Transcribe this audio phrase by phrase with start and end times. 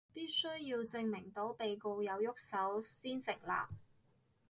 [0.15, 3.75] 必須要證明到被告有郁手先成立